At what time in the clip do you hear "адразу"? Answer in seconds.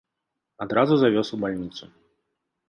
0.65-0.93